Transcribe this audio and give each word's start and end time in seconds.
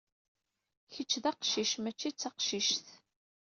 Kečč 0.93 1.11
d 1.23 1.25
aqcic, 1.31 1.71
mačči 1.83 2.09
d 2.11 2.15
taqcict. 2.21 2.85